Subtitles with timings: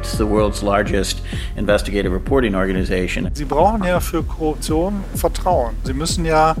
[0.00, 1.22] It's the world's largest
[1.56, 3.30] investigative reporting organization.
[3.32, 5.74] Sie brauchen ja für Korruption Vertrauen.
[5.84, 6.54] Sie müssen ja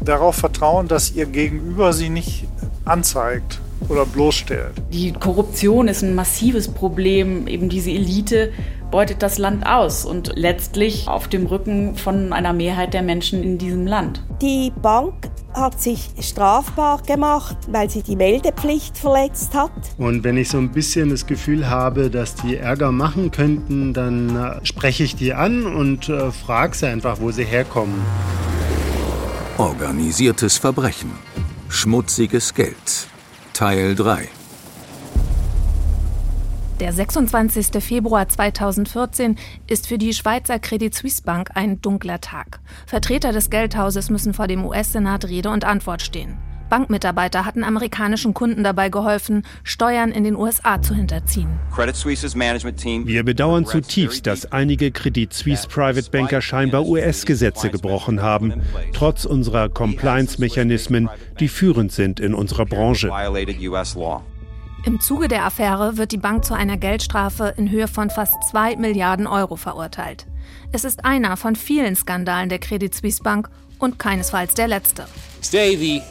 [0.00, 2.46] darauf vertrauen, dass ihr Gegenüber sie nicht
[2.84, 4.72] anzeigt oder bloßstellt.
[4.92, 7.46] Die Korruption ist ein massives Problem.
[7.46, 8.52] Eben diese Elite
[8.90, 13.58] beutet das Land aus und letztlich auf dem Rücken von einer Mehrheit der Menschen in
[13.58, 14.22] diesem Land.
[14.42, 19.72] Die Bank hat sich strafbar gemacht, weil sie die Meldepflicht verletzt hat.
[19.98, 24.36] Und wenn ich so ein bisschen das Gefühl habe, dass die Ärger machen könnten, dann
[24.36, 28.00] äh, spreche ich die an und äh, frage sie einfach, wo sie herkommen.
[29.58, 31.12] Organisiertes Verbrechen.
[31.68, 33.08] Schmutziges Geld.
[33.52, 34.28] Teil 3.
[36.80, 37.82] Der 26.
[37.84, 42.60] Februar 2014 ist für die Schweizer Credit Suisse Bank ein dunkler Tag.
[42.86, 46.38] Vertreter des Geldhauses müssen vor dem US-Senat Rede und Antwort stehen.
[46.70, 51.50] Bankmitarbeiter hatten amerikanischen Kunden dabei geholfen, Steuern in den USA zu hinterziehen.
[51.76, 58.62] Wir bedauern zutiefst, dass einige Credit Suisse Private Banker scheinbar US-Gesetze gebrochen haben,
[58.94, 61.10] trotz unserer Compliance-Mechanismen,
[61.40, 63.10] die führend sind in unserer Branche.
[64.86, 68.76] Im Zuge der Affäre wird die Bank zu einer Geldstrafe in Höhe von fast 2
[68.76, 70.26] Milliarden Euro verurteilt.
[70.72, 75.06] Es ist einer von vielen Skandalen der Credit Suisse Bank und keinesfalls der letzte.
[75.42, 76.02] Today, the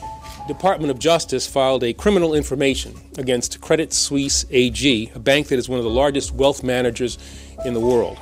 [0.47, 5.67] Department of Justice filed a criminal information against Credit Suisse AG, a bank that is
[5.67, 7.17] one of the largest wealth managers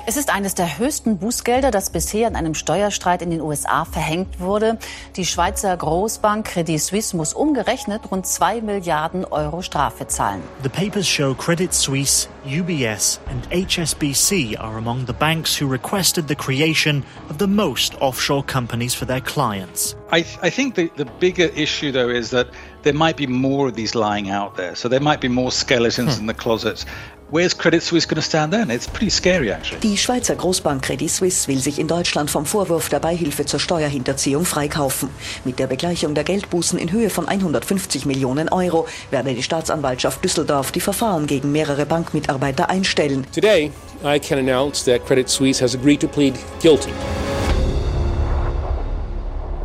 [0.05, 4.39] es ist eines der höchsten Bußgelder, das bisher in einem Steuerstreit in den USA verhängt
[4.39, 4.79] wurde.
[5.15, 10.41] Die Schweizer Großbank Credit Suisse muss umgerechnet rund 2 Milliarden Euro Strafe zahlen.
[10.63, 16.35] The papers show Credit Suisse, UBS and HSBC are among the banks who requested the
[16.35, 19.95] creation of the most offshore companies for their clients.
[20.11, 22.47] I, I think the, the bigger issue though is that
[22.83, 24.73] there might be more of these lying out there.
[24.75, 26.21] So there might be more skeletons hmm.
[26.21, 26.85] in the closet.
[27.29, 28.69] Where's Credit Suisse going to stand then?
[28.69, 29.81] It's pretty scary actually.
[29.81, 34.45] Die Schweizer Großbank Credit Suisse will sich in Deutschland vom Vorwurf der Beihilfe zur Steuerhinterziehung
[34.45, 35.09] freikaufen.
[35.43, 40.71] Mit der Begleichung der Geldbußen in Höhe von 150 Millionen Euro werde die Staatsanwaltschaft Düsseldorf
[40.71, 43.27] die Verfahren gegen mehrere Bankmitarbeiter einstellen.
[43.35, 43.73] Today,
[44.05, 46.93] I can announce that Credit Suisse has agreed to plead guilty.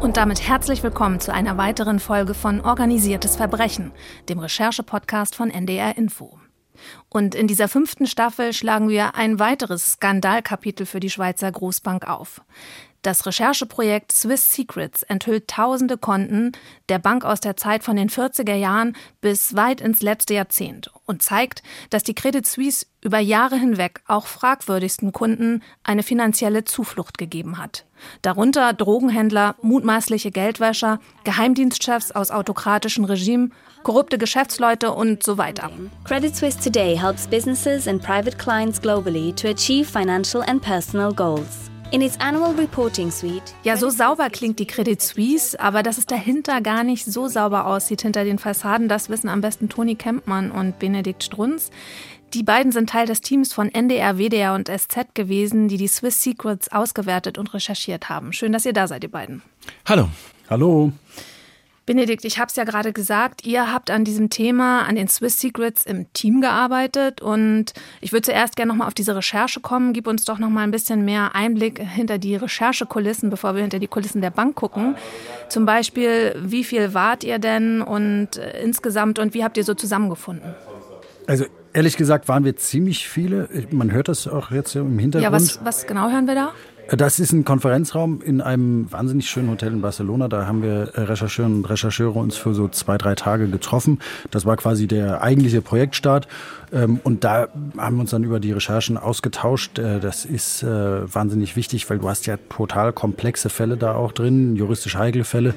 [0.01, 3.93] Und damit herzlich willkommen zu einer weiteren Folge von Organisiertes Verbrechen,
[4.28, 6.41] dem Recherche-Podcast von NDR Info.
[7.09, 12.43] Und in dieser fünften Staffel schlagen wir ein weiteres Skandalkapitel für die Schweizer Großbank auf.
[13.03, 16.53] Das Rechercheprojekt Swiss Secrets enthüllt tausende Konten
[16.89, 21.21] der Bank aus der Zeit von den 40er Jahren bis weit ins letzte Jahrzehnt und
[21.21, 27.59] zeigt, dass die Credit Suisse über Jahre hinweg auch fragwürdigsten Kunden eine finanzielle Zuflucht gegeben
[27.59, 27.87] hat.
[28.23, 33.53] Darunter Drogenhändler, mutmaßliche Geldwäscher, Geheimdienstchefs aus autokratischen Regimen,
[33.83, 35.73] korrupte Geschäftsleute und so weiter.
[36.05, 41.72] Credit Suisse today helps businesses and private clients globally to achieve financial and personal goals.
[41.92, 43.54] In its annual reporting suite.
[43.64, 47.66] Ja, so sauber klingt die Credit Suisse, aber dass es dahinter gar nicht so sauber
[47.66, 51.70] aussieht hinter den Fassaden, das wissen am besten Toni Kempmann und Benedikt Strunz.
[52.32, 56.22] Die beiden sind Teil des Teams von NDR, WDR und SZ gewesen, die die Swiss
[56.22, 58.32] Secrets ausgewertet und recherchiert haben.
[58.32, 59.42] Schön, dass ihr da seid, ihr beiden.
[59.84, 60.09] Hallo.
[60.48, 60.92] Hallo.
[61.84, 65.41] Benedikt, ich habe es ja gerade gesagt, ihr habt an diesem Thema, an den Swiss
[65.41, 69.92] Secrets im Team gearbeitet und ich würde zuerst gerne nochmal auf diese Recherche kommen.
[69.92, 73.88] Gib uns doch nochmal ein bisschen mehr Einblick hinter die Recherchekulissen, bevor wir hinter die
[73.88, 74.94] Kulissen der Bank gucken.
[75.48, 79.75] Zum Beispiel, wie viel wart ihr denn und äh, insgesamt und wie habt ihr so
[79.75, 80.54] zusammengefunden?
[81.26, 83.48] Also ehrlich gesagt waren wir ziemlich viele.
[83.71, 85.32] Man hört das auch jetzt im Hintergrund.
[85.32, 86.53] Ja, was, was genau hören wir da?
[86.94, 90.28] Das ist ein Konferenzraum in einem wahnsinnig schönen Hotel in Barcelona.
[90.28, 93.98] Da haben wir äh, Rechercheurinnen und Rechercheure uns für so zwei, drei Tage getroffen.
[94.30, 96.28] Das war quasi der eigentliche Projektstart.
[96.70, 97.48] Ähm, und da
[97.78, 99.78] haben wir uns dann über die Recherchen ausgetauscht.
[99.78, 104.12] Äh, das ist äh, wahnsinnig wichtig, weil du hast ja total komplexe Fälle da auch
[104.12, 105.54] drin, juristisch heikle Fälle.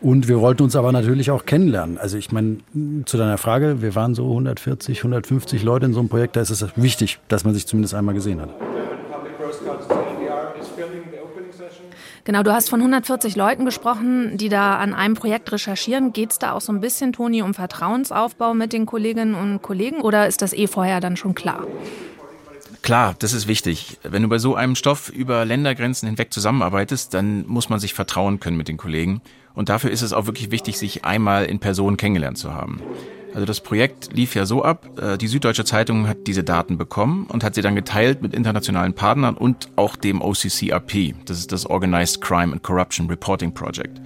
[0.00, 1.98] Und wir wollten uns aber natürlich auch kennenlernen.
[1.98, 2.56] Also ich meine,
[3.04, 6.50] zu deiner Frage, wir waren so 140, 150 Leute in so einem Projekt, da ist
[6.50, 8.50] es wichtig, dass man sich zumindest einmal gesehen hat.
[12.28, 16.12] Genau, du hast von 140 Leuten gesprochen, die da an einem Projekt recherchieren.
[16.12, 20.02] Geht es da auch so ein bisschen, Toni, um Vertrauensaufbau mit den Kolleginnen und Kollegen
[20.02, 21.66] oder ist das eh vorher dann schon klar?
[22.82, 23.96] Klar, das ist wichtig.
[24.02, 28.40] Wenn du bei so einem Stoff über Ländergrenzen hinweg zusammenarbeitest, dann muss man sich vertrauen
[28.40, 29.22] können mit den Kollegen.
[29.54, 32.82] Und dafür ist es auch wirklich wichtig, sich einmal in Person kennengelernt zu haben.
[33.38, 37.28] Also das Projekt lief ja so ab, äh, die Süddeutsche Zeitung hat diese Daten bekommen
[37.28, 41.64] und hat sie dann geteilt mit internationalen Partnern und auch dem OCCRP, das ist das
[41.64, 44.00] Organized Crime and Corruption Reporting Project.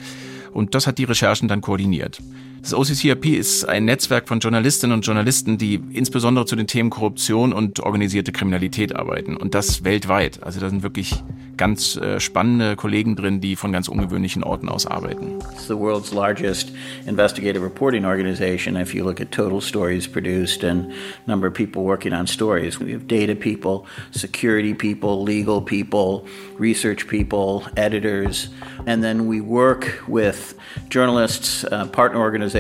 [0.53, 2.21] Und das hat die Recherchen dann koordiniert.
[2.63, 7.53] Das OCCRP ist ein Netzwerk von Journalistinnen und Journalisten, die insbesondere zu den Themen Korruption
[7.53, 9.37] und organisierte Kriminalität arbeiten.
[9.37, 10.41] Und das weltweit.
[10.45, 11.13] Also da sind wirklich
[11.57, 15.41] ganz äh, spannende Kollegen drin, die von ganz ungewöhnlichen Orten aus arbeiten.
[15.53, 16.73] It's the world's largest
[17.07, 20.93] investigative reporting organization if you look at total stories produced and
[21.27, 22.79] number of people working on stories.
[22.79, 26.25] We have data people, security people, legal people,
[26.59, 28.51] research people, editors,
[28.87, 30.55] and then we work with
[30.89, 32.52] journalists, uh, partner organizations,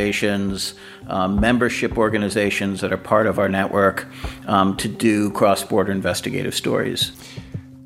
[1.08, 4.06] um, membership organizations that are part of our network
[4.46, 7.12] um, to do cross-border investigative stories.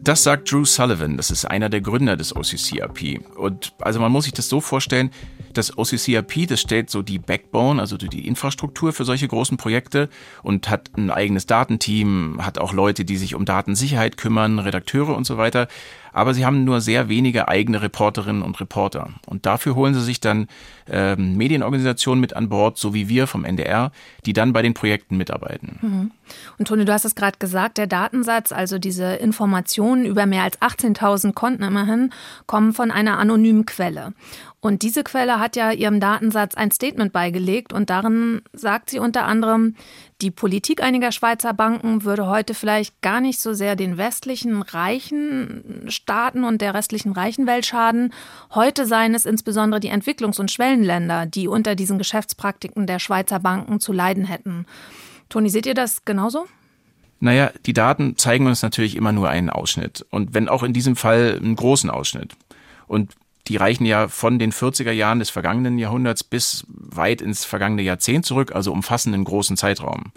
[0.06, 3.26] Das sagt Drew Sullivan, das ist einer der Gründer des OCCRP.
[3.36, 5.10] Und also man muss sich das so vorstellen,
[5.52, 10.08] das OCCRP, das stellt so die Backbone, also die Infrastruktur für solche großen Projekte
[10.44, 15.26] und hat ein eigenes Datenteam, hat auch Leute, die sich um Datensicherheit kümmern, Redakteure und
[15.26, 15.66] so weiter.
[16.16, 19.10] Aber sie haben nur sehr wenige eigene Reporterinnen und Reporter.
[19.26, 20.48] Und dafür holen sie sich dann
[20.90, 23.92] ähm, Medienorganisationen mit an Bord, so wie wir vom NDR,
[24.24, 25.78] die dann bei den Projekten mitarbeiten.
[25.82, 26.10] Mhm.
[26.58, 30.58] Und Toni, du hast es gerade gesagt, der Datensatz, also diese Informationen über mehr als
[30.62, 32.14] 18.000 Konten immerhin,
[32.46, 34.14] kommen von einer anonymen Quelle.
[34.60, 39.24] Und diese Quelle hat ja ihrem Datensatz ein Statement beigelegt und darin sagt sie unter
[39.24, 39.76] anderem,
[40.22, 45.84] die Politik einiger Schweizer Banken würde heute vielleicht gar nicht so sehr den westlichen reichen
[45.88, 48.12] Staaten und der restlichen reichen Welt schaden.
[48.54, 53.78] Heute seien es insbesondere die Entwicklungs- und Schwellenländer, die unter diesen Geschäftspraktiken der Schweizer Banken
[53.78, 54.66] zu leiden hätten.
[55.28, 56.46] Toni, seht ihr das genauso?
[57.20, 60.04] Naja, die Daten zeigen uns natürlich immer nur einen Ausschnitt.
[60.10, 62.34] Und wenn auch in diesem Fall einen großen Ausschnitt.
[62.86, 63.14] Und
[63.48, 68.26] die reichen ja von den 40er Jahren des vergangenen Jahrhunderts bis weit ins vergangene Jahrzehnt
[68.26, 70.12] zurück, also umfassen einen großen Zeitraum.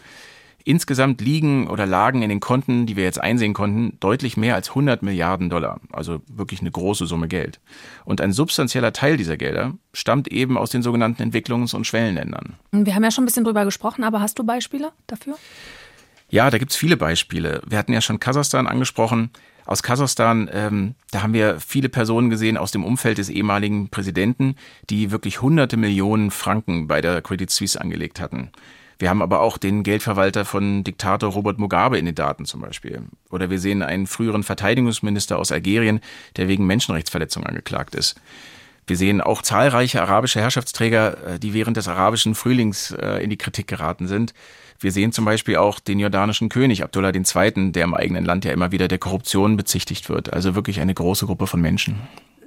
[0.65, 4.69] Insgesamt liegen oder lagen in den Konten, die wir jetzt einsehen konnten, deutlich mehr als
[4.69, 7.59] 100 Milliarden Dollar, also wirklich eine große Summe Geld.
[8.03, 12.55] Und ein substanzieller Teil dieser Gelder stammt eben aus den sogenannten Entwicklungs- und Schwellenländern.
[12.71, 15.37] Wir haben ja schon ein bisschen drüber gesprochen, aber hast du Beispiele dafür?
[16.29, 17.61] Ja, da gibt's viele Beispiele.
[17.65, 19.31] Wir hatten ja schon Kasachstan angesprochen
[19.69, 24.55] aus Kasachstan, ähm, da haben wir viele Personen gesehen aus dem Umfeld des ehemaligen Präsidenten,
[24.89, 28.51] die wirklich hunderte Millionen Franken bei der Credit Suisse angelegt hatten.
[28.97, 33.03] Wir haben aber auch den Geldverwalter von Diktator Robert Mugabe in den Daten zum Beispiel.
[33.29, 35.99] Oder wir sehen einen früheren Verteidigungsminister aus Algerien,
[36.35, 38.19] der wegen Menschenrechtsverletzung angeklagt ist.
[38.89, 43.37] Wir sehen auch zahlreiche arabische Herrschaftsträger, äh, die während des arabischen Frühlings äh, in die
[43.37, 44.33] Kritik geraten sind.
[44.79, 48.51] Wir sehen zum Beispiel auch den jordanischen König Abdullah II., der im eigenen Land ja
[48.51, 50.33] immer wieder der Korruption bezichtigt wird.
[50.33, 51.95] Also wirklich eine große Gruppe von Menschen.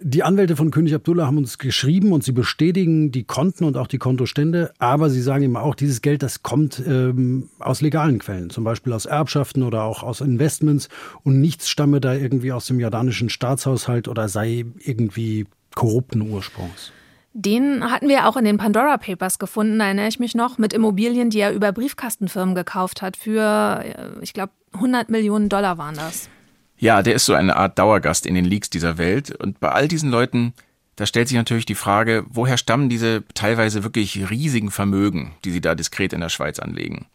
[0.04, 3.86] Die Anwälte von König Abdullah haben uns geschrieben und sie bestätigen die Konten und auch
[3.86, 8.50] die Kontostände, aber sie sagen eben auch, dieses Geld, das kommt ähm, aus legalen Quellen,
[8.50, 10.88] zum Beispiel aus Erbschaften oder auch aus Investments
[11.22, 16.92] und nichts stamme da irgendwie aus dem jordanischen Staatshaushalt oder sei irgendwie korrupten Ursprungs.
[17.34, 20.74] Den hatten wir auch in den Pandora Papers gefunden, da erinnere ich mich noch, mit
[20.74, 23.16] Immobilien, die er über Briefkastenfirmen gekauft hat.
[23.16, 26.28] Für, äh, ich glaube, 100 Millionen Dollar waren das.
[26.76, 29.30] Ja, der ist so eine Art Dauergast in den Leaks dieser Welt.
[29.30, 30.52] Und bei all diesen Leuten,
[30.96, 35.60] da stellt sich natürlich die Frage, woher stammen diese teilweise wirklich riesigen Vermögen, die sie
[35.60, 37.06] da diskret in der Schweiz anlegen?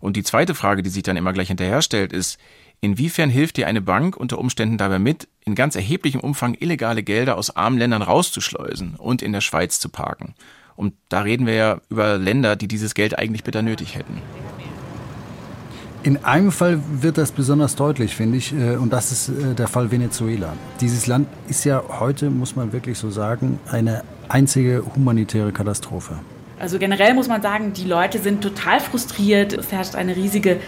[0.00, 2.38] Und die zweite Frage, die sich dann immer gleich hinterher stellt, ist,
[2.80, 7.38] Inwiefern hilft dir eine Bank unter Umständen dabei mit, in ganz erheblichem Umfang illegale Gelder
[7.38, 10.34] aus armen Ländern rauszuschleusen und in der Schweiz zu parken?
[10.76, 14.20] Und da reden wir ja über Länder, die dieses Geld eigentlich bitter nötig hätten.
[16.02, 19.66] In einem Fall wird das besonders deutlich, finde ich, äh, und das ist äh, der
[19.66, 20.52] Fall Venezuela.
[20.80, 26.18] Dieses Land ist ja heute, muss man wirklich so sagen, eine einzige humanitäre Katastrophe.
[26.58, 29.52] Also generell muss man sagen, die Leute sind total frustriert.
[29.52, 30.58] Es herrscht eine riesige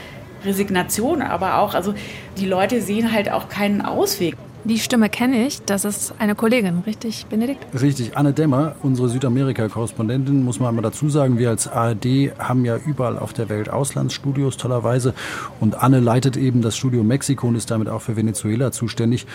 [0.44, 1.94] Resignation, aber auch, also
[2.36, 4.36] die Leute sehen halt auch keinen Ausweg.
[4.64, 7.64] Die Stimme kenne ich, das ist eine Kollegin, richtig, Benedikt?
[7.80, 11.38] Richtig, Anne Dämmer, unsere Südamerika-Korrespondentin, muss man einmal dazu sagen.
[11.38, 15.14] Wir als ARD haben ja überall auf der Welt Auslandsstudios, tollerweise.
[15.60, 19.26] Und Anne leitet eben das Studio Mexiko und ist damit auch für Venezuela zuständig.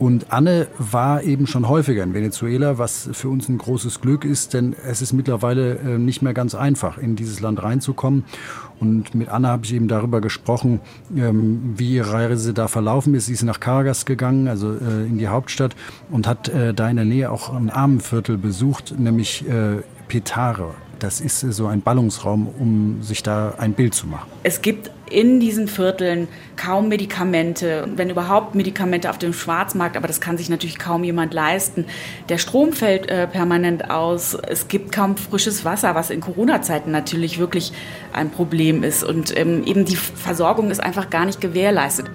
[0.00, 4.54] Und Anne war eben schon häufiger in Venezuela, was für uns ein großes Glück ist,
[4.54, 8.24] denn es ist mittlerweile äh, nicht mehr ganz einfach, in dieses Land reinzukommen.
[8.80, 10.80] Und mit Anna habe ich eben darüber gesprochen,
[11.14, 13.26] ähm, wie ihre Reise da verlaufen ist.
[13.26, 15.76] Sie ist nach Caracas gegangen, also äh, in die Hauptstadt,
[16.10, 19.44] und hat äh, da in der Nähe auch ein Armenviertel besucht, nämlich
[20.08, 20.70] Petare.
[21.00, 24.30] Das ist so ein Ballungsraum, um sich da ein Bild zu machen.
[24.42, 30.20] Es gibt in diesen Vierteln kaum Medikamente, wenn überhaupt Medikamente auf dem Schwarzmarkt, aber das
[30.20, 31.86] kann sich natürlich kaum jemand leisten.
[32.28, 37.38] Der Strom fällt äh, permanent aus, es gibt kaum frisches Wasser, was in Corona-Zeiten natürlich
[37.38, 37.72] wirklich
[38.12, 42.10] ein Problem ist und ähm, eben die Versorgung ist einfach gar nicht gewährleistet.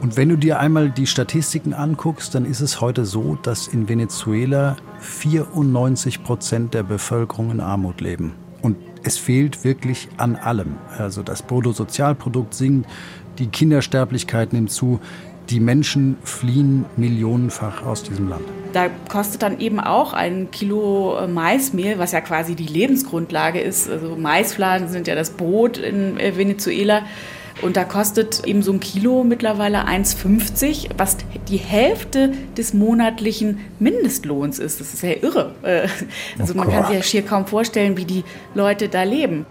[0.00, 3.88] Und wenn du dir einmal die Statistiken anguckst, dann ist es heute so, dass in
[3.88, 8.34] Venezuela 94 Prozent der Bevölkerung in Armut leben.
[8.62, 10.76] Und es fehlt wirklich an allem.
[10.96, 12.88] Also das Bruttosozialprodukt sinkt,
[13.38, 15.00] die Kindersterblichkeit nimmt zu,
[15.50, 18.44] die Menschen fliehen millionenfach aus diesem Land.
[18.72, 23.90] Da kostet dann eben auch ein Kilo äh, Maismehl, was ja quasi die Lebensgrundlage ist.
[23.90, 27.02] Also Maisfladen sind ja das Brot in äh, Venezuela.
[27.62, 34.58] Und da kostet eben so ein Kilo mittlerweile 1,50, was die Hälfte des monatlichen Mindestlohns
[34.58, 34.80] ist.
[34.80, 35.54] Das ist ja irre.
[35.62, 35.88] Äh,
[36.38, 39.46] also man kann sich ja schier kaum vorstellen, wie die Leute da leben.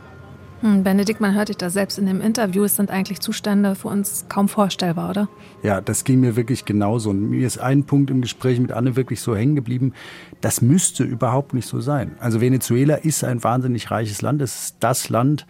[0.62, 2.66] Hm, Benedikt, man hört dich da selbst in dem Interview.
[2.66, 5.30] Es sind eigentlich Zustände für uns kaum vorstellbar, oder?
[5.64, 7.12] Ja, das ging mir wirklich genauso.
[7.12, 9.94] Und mir ist ein Punkt im Gespräch mit Anne wirklich so hängen geblieben.
[10.42, 12.16] Das müsste überhaupt nicht so sein.
[12.20, 14.42] Also Venezuela ist ein wahnsinnig reiches Land.
[14.42, 15.48] Es ist das Land,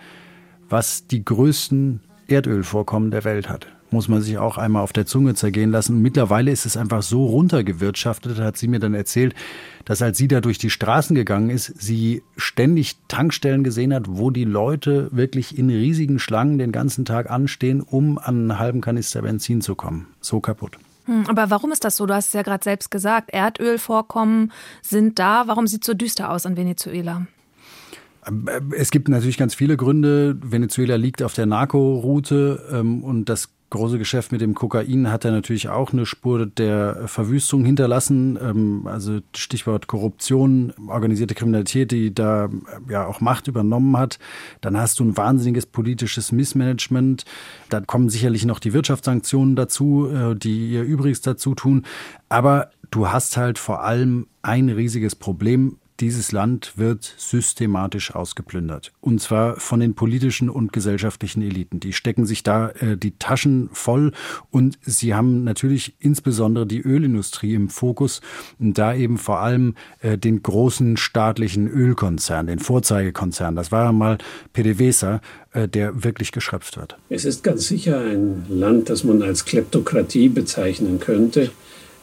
[0.70, 5.36] was die größten Erdölvorkommen der Welt hat muss man sich auch einmal auf der Zunge
[5.36, 6.01] zergehen lassen.
[6.01, 9.33] Mittlerweile ist es einfach so runtergewirtschaftet, hat sie mir dann erzählt,
[9.86, 14.29] dass als sie da durch die Straßen gegangen ist, sie ständig Tankstellen gesehen hat, wo
[14.29, 19.21] die Leute wirklich in riesigen Schlangen den ganzen Tag anstehen, um an einen halben Kanister
[19.21, 20.07] Benzin zu kommen.
[20.21, 20.77] So kaputt.
[21.05, 22.05] Hm, aber warum ist das so?
[22.05, 23.31] Du hast es ja gerade selbst gesagt.
[23.31, 25.48] Erdölvorkommen sind da.
[25.48, 27.25] Warum sieht es so düster aus in Venezuela?
[28.77, 30.38] Es gibt natürlich ganz viele Gründe.
[30.41, 35.31] Venezuela liegt auf der Narco-Route ähm, und das große Geschäft mit dem Kokain hat er
[35.31, 38.38] natürlich auch eine Spur der Verwüstung hinterlassen.
[38.41, 42.50] Ähm, also Stichwort Korruption, organisierte Kriminalität, die da
[42.89, 44.19] ja auch Macht übernommen hat.
[44.62, 47.25] Dann hast du ein wahnsinniges politisches Missmanagement.
[47.69, 51.86] Da kommen sicherlich noch die Wirtschaftssanktionen dazu, äh, die ihr Übriges dazu tun.
[52.27, 58.91] Aber du hast halt vor allem ein riesiges Problem dieses Land wird systematisch ausgeplündert.
[59.01, 61.79] Und zwar von den politischen und gesellschaftlichen Eliten.
[61.79, 64.12] Die stecken sich da äh, die Taschen voll
[64.50, 68.22] und sie haben natürlich insbesondere die Ölindustrie im Fokus
[68.60, 73.56] und da eben vor allem äh, den großen staatlichen Ölkonzern, den Vorzeigekonzern.
[73.56, 74.18] Das war ja mal
[74.53, 76.98] PDVSA, äh, der wirklich geschröpft wird.
[77.10, 81.51] Es ist ganz sicher ein Land, das man als Kleptokratie bezeichnen könnte.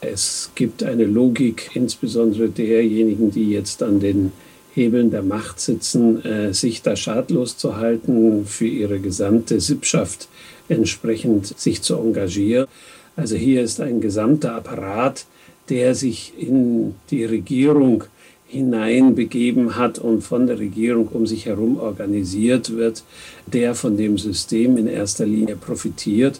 [0.01, 4.31] Es gibt eine Logik, insbesondere derjenigen, die jetzt an den
[4.73, 10.27] Hebeln der Macht sitzen, äh, sich da schadlos zu halten, für ihre gesamte Sippschaft
[10.69, 12.67] entsprechend sich zu engagieren.
[13.15, 15.25] Also hier ist ein gesamter Apparat,
[15.69, 18.03] der sich in die Regierung
[18.47, 23.03] hineinbegeben hat und von der Regierung um sich herum organisiert wird,
[23.47, 26.39] der von dem System in erster Linie profitiert.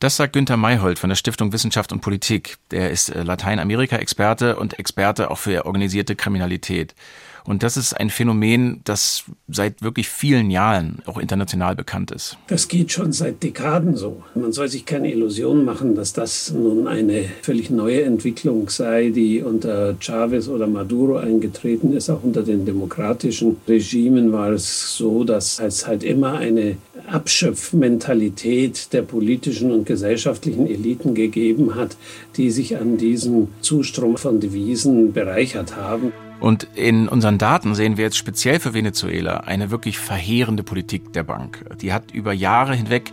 [0.00, 2.56] Das sagt Günter Mayhold von der Stiftung Wissenschaft und Politik.
[2.70, 6.94] Der ist äh, Lateinamerika-Experte und Experte auch für organisierte Kriminalität.
[7.44, 12.36] Und das ist ein Phänomen, das seit wirklich vielen Jahren auch international bekannt ist.
[12.46, 14.22] Das geht schon seit Dekaden so.
[14.34, 19.42] Man soll sich keine Illusion machen, dass das nun eine völlig neue Entwicklung sei, die
[19.42, 22.10] unter Chavez oder Maduro eingetreten ist.
[22.10, 29.02] Auch unter den demokratischen Regimen war es so, dass es halt immer eine Abschöpfmentalität der
[29.02, 31.96] politischen und gesellschaftlichen Eliten gegeben hat,
[32.36, 36.12] die sich an diesem Zustrom von Devisen bereichert haben.
[36.40, 41.22] Und in unseren Daten sehen wir jetzt speziell für Venezuela eine wirklich verheerende Politik der
[41.22, 41.64] Bank.
[41.80, 43.12] Die hat über Jahre hinweg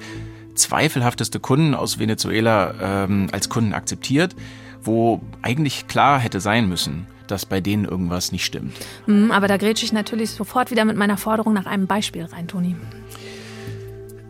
[0.55, 4.36] zweifelhafteste Kunden aus Venezuela ähm, als Kunden akzeptiert,
[4.81, 8.74] wo eigentlich klar hätte sein müssen, dass bei denen irgendwas nicht stimmt.
[9.05, 12.48] Mhm, aber da grätsche ich natürlich sofort wieder mit meiner Forderung nach einem Beispiel rein,
[12.48, 12.75] Toni.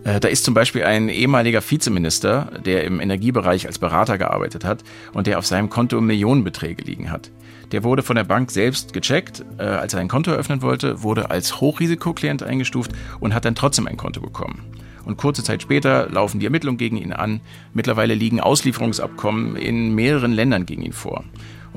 [0.08, 4.84] Äh, da ist zum Beispiel ein ehemaliger Vizeminister, der im Energiebereich als Berater gearbeitet hat
[5.14, 7.30] und der auf seinem Konto Millionenbeträge liegen hat.
[7.74, 11.30] Der wurde von der Bank selbst gecheckt, äh, als er ein Konto eröffnen wollte, wurde
[11.30, 14.64] als Hochrisikoklient eingestuft und hat dann trotzdem ein Konto bekommen.
[15.04, 17.42] Und kurze Zeit später laufen die Ermittlungen gegen ihn an.
[17.74, 21.24] Mittlerweile liegen Auslieferungsabkommen in mehreren Ländern gegen ihn vor.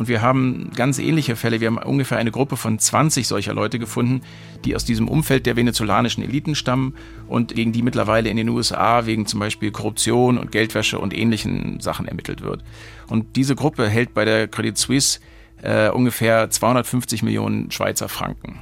[0.00, 1.60] Und wir haben ganz ähnliche Fälle.
[1.60, 4.22] Wir haben ungefähr eine Gruppe von 20 solcher Leute gefunden,
[4.64, 6.94] die aus diesem Umfeld der venezolanischen Eliten stammen
[7.28, 11.80] und gegen die mittlerweile in den USA wegen zum Beispiel Korruption und Geldwäsche und ähnlichen
[11.80, 12.64] Sachen ermittelt wird.
[13.08, 15.20] Und diese Gruppe hält bei der Credit Suisse
[15.60, 18.58] äh, ungefähr 250 Millionen Schweizer Franken.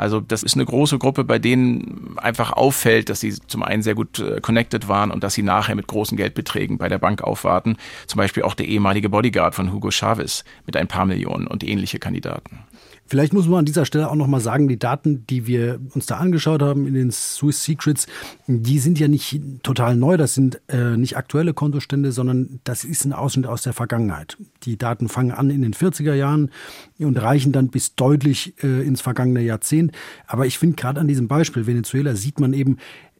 [0.00, 3.94] Also das ist eine große Gruppe, bei denen einfach auffällt, dass sie zum einen sehr
[3.94, 7.76] gut äh, connected waren und dass sie nachher mit großen Geldbeträgen bei der Bank aufwarten.
[8.06, 11.98] Zum Beispiel auch der ehemalige Bodyguard von Hugo Chavez mit ein paar Millionen und ähnliche
[11.98, 12.60] Kandidaten.
[13.10, 16.06] Vielleicht muss man an dieser Stelle auch noch mal sagen, die Daten, die wir uns
[16.06, 18.06] da angeschaut haben in den Swiss Secrets,
[18.46, 23.04] die sind ja nicht total neu, das sind äh, nicht aktuelle Kontostände, sondern das ist
[23.04, 24.36] ein Ausschnitt aus der Vergangenheit.
[24.62, 26.52] Die Daten fangen an in den 40er Jahren
[27.00, 29.90] und reichen dann bis deutlich äh, ins vergangene Jahrzehnt.
[30.28, 32.76] Aber ich finde gerade an diesem Beispiel Venezuela sieht man eben,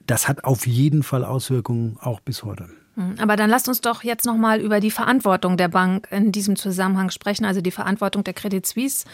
[0.07, 2.69] das hat auf jeden Fall Auswirkungen auch bis heute.
[2.95, 6.31] Hm, aber dann lasst uns doch jetzt noch mal über die Verantwortung der Bank in
[6.31, 9.05] diesem Zusammenhang sprechen, also die Verantwortung der Credit Suisse.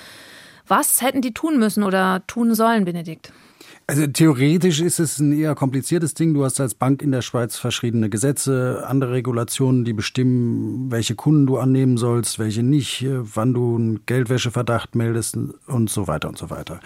[0.67, 3.33] Was hätten die tun müssen oder tun sollen, Benedikt?
[3.89, 6.35] Also theoretisch ist es ein eher kompliziertes Ding.
[6.35, 11.47] Du hast als Bank in der Schweiz verschiedene Gesetze, andere Regulationen, die bestimmen, welche Kunden
[11.47, 16.37] du annehmen sollst, welche nicht, äh, wann du einen Geldwäscheverdacht meldest und so weiter und
[16.37, 16.81] so weiter.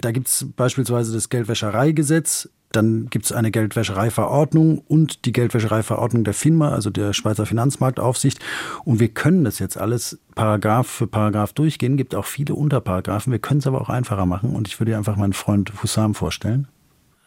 [0.00, 6.34] Da gibt es beispielsweise das Geldwäschereigesetz, dann gibt es eine Geldwäschereiverordnung und die Geldwäschereiverordnung der
[6.34, 8.40] FINMA, also der Schweizer Finanzmarktaufsicht.
[8.84, 11.96] Und wir können das jetzt alles Paragraph für Paragraph durchgehen.
[11.96, 13.32] Gibt auch viele Unterparagraphen.
[13.32, 14.54] Wir können es aber auch einfacher machen.
[14.54, 16.68] Und ich würde dir einfach meinen Freund Hussam vorstellen.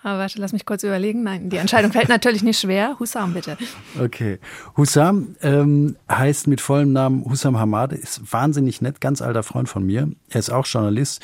[0.03, 1.23] Aber warte, lass mich kurz überlegen.
[1.23, 2.97] Nein, die Entscheidung fällt natürlich nicht schwer.
[2.99, 3.57] Hussam, bitte.
[3.99, 4.39] Okay.
[4.75, 9.85] Hussam ähm, heißt mit vollem Namen Hussam Hamade, ist wahnsinnig nett, ganz alter Freund von
[9.85, 10.09] mir.
[10.29, 11.21] Er ist auch Journalist.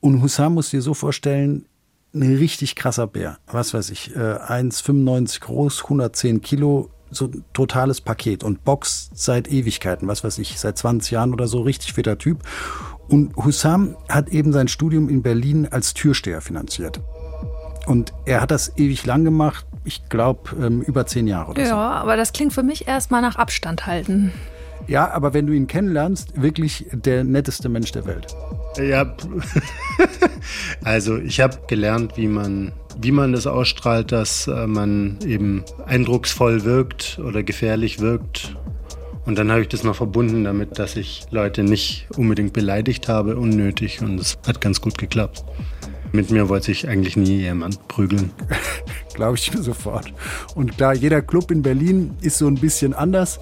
[0.00, 1.64] Und Hussam muss dir so vorstellen,
[2.14, 3.38] ein richtig krasser Bär.
[3.46, 9.48] Was weiß ich, äh, 1,95 groß, 110 Kilo, so ein totales Paket und boxt seit
[9.50, 12.42] Ewigkeiten, was weiß ich, seit 20 Jahren oder so, richtig fitter Typ.
[13.08, 17.00] Und Hussam hat eben sein Studium in Berlin als Türsteher finanziert.
[17.86, 21.68] Und er hat das ewig lang gemacht, ich glaube ähm, über zehn Jahre oder ja,
[21.68, 21.74] so.
[21.74, 24.32] Ja, aber das klingt für mich erstmal nach Abstand halten.
[24.86, 28.34] Ja, aber wenn du ihn kennenlernst, wirklich der netteste Mensch der Welt.
[28.80, 29.14] Ja,
[30.84, 36.64] also ich habe gelernt, wie man, wie man das ausstrahlt, dass äh, man eben eindrucksvoll
[36.64, 38.56] wirkt oder gefährlich wirkt.
[39.26, 43.36] Und dann habe ich das noch verbunden damit, dass ich Leute nicht unbedingt beleidigt habe,
[43.36, 44.00] unnötig.
[44.00, 45.44] Und es hat ganz gut geklappt.
[46.12, 48.30] Mit mir wollte sich eigentlich nie jemand prügeln.
[49.14, 50.12] Glaube ich mir sofort.
[50.54, 53.40] Und klar, jeder Club in Berlin ist so ein bisschen anders.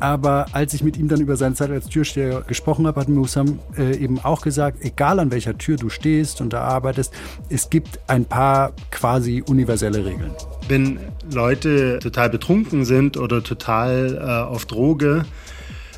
[0.00, 3.20] Aber als ich mit ihm dann über seine Zeit als Türsteher gesprochen habe, hat mir
[3.20, 7.12] Hussam äh, eben auch gesagt, egal an welcher Tür du stehst und da arbeitest,
[7.48, 10.32] es gibt ein paar quasi universelle Regeln.
[10.68, 10.98] Wenn
[11.32, 15.24] Leute total betrunken sind oder total äh, auf Droge,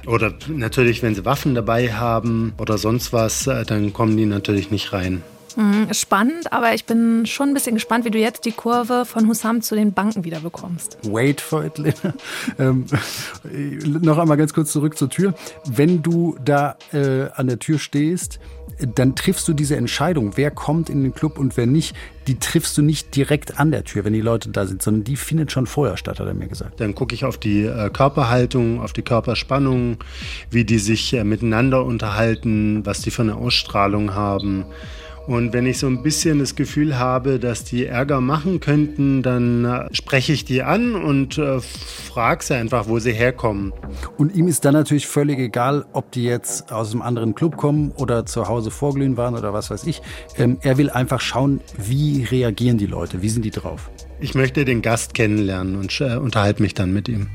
[0.06, 4.70] oder natürlich, wenn sie Waffen dabei haben oder sonst was, äh, dann kommen die natürlich
[4.70, 5.22] nicht rein.
[5.56, 9.26] Mhm, spannend, aber ich bin schon ein bisschen gespannt, wie du jetzt die Kurve von
[9.26, 10.98] Hussam zu den Banken wieder bekommst.
[11.04, 11.94] Wait for it, Lena.
[12.58, 12.86] Ähm,
[14.02, 15.34] noch einmal ganz kurz zurück zur Tür.
[15.66, 18.38] Wenn du da äh, an der Tür stehst,
[18.78, 21.94] dann triffst du diese Entscheidung, wer kommt in den Club und wer nicht,
[22.26, 25.16] die triffst du nicht direkt an der Tür, wenn die Leute da sind, sondern die
[25.16, 26.80] findet schon vorher statt, hat er mir gesagt.
[26.80, 29.98] Dann gucke ich auf die äh, Körperhaltung, auf die Körperspannung,
[30.50, 34.66] wie die sich äh, miteinander unterhalten, was die für eine Ausstrahlung haben.
[35.26, 39.64] Und wenn ich so ein bisschen das Gefühl habe, dass die Ärger machen könnten, dann
[39.64, 43.72] äh, spreche ich die an und äh, frage sie einfach, wo sie herkommen.
[44.16, 47.90] Und ihm ist dann natürlich völlig egal, ob die jetzt aus einem anderen Club kommen
[47.96, 50.00] oder zu Hause vorglühen waren oder was weiß ich.
[50.36, 53.90] Ähm, er will einfach schauen, wie reagieren die Leute, wie sind die drauf.
[54.20, 57.26] Ich möchte den Gast kennenlernen und äh, unterhalte mich dann mit ihm.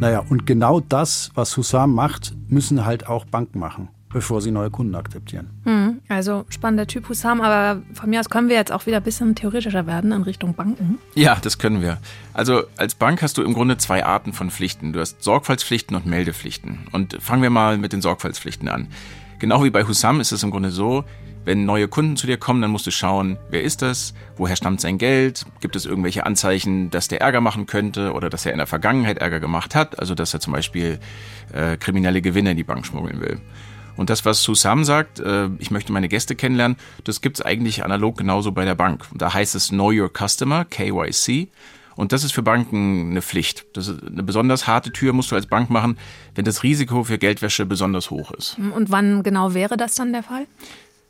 [0.00, 4.70] Naja, und genau das, was Hussam macht, müssen halt auch Banken machen bevor sie neue
[4.70, 5.50] Kunden akzeptieren.
[5.64, 9.02] Hm, also spannender Typ Hussam, aber von mir aus können wir jetzt auch wieder ein
[9.02, 10.98] bisschen theoretischer werden in Richtung Banken.
[11.14, 11.98] Ja, das können wir.
[12.32, 14.92] Also als Bank hast du im Grunde zwei Arten von Pflichten.
[14.92, 16.86] Du hast Sorgfaltspflichten und Meldepflichten.
[16.92, 18.86] Und fangen wir mal mit den Sorgfaltspflichten an.
[19.40, 21.04] Genau wie bei Hussam ist es im Grunde so,
[21.44, 24.80] wenn neue Kunden zu dir kommen, dann musst du schauen, wer ist das, woher stammt
[24.80, 28.58] sein Geld, gibt es irgendwelche Anzeichen, dass der Ärger machen könnte oder dass er in
[28.58, 31.00] der Vergangenheit Ärger gemacht hat, also dass er zum Beispiel
[31.52, 33.40] äh, kriminelle Gewinne in die Bank schmuggeln will.
[33.96, 38.16] Und das, was Susam sagt, äh, ich möchte meine Gäste kennenlernen, das gibt's eigentlich analog
[38.16, 39.06] genauso bei der Bank.
[39.12, 41.48] Und da heißt es Know Your Customer, KYC.
[41.96, 43.66] Und das ist für Banken eine Pflicht.
[43.72, 45.96] Das ist eine besonders harte Tür musst du als Bank machen,
[46.34, 48.58] wenn das Risiko für Geldwäsche besonders hoch ist.
[48.58, 50.46] Und wann genau wäre das dann der Fall?